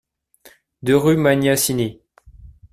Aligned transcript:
deux 0.81 0.97
rue 0.97 1.15
Magnassini 1.15 2.01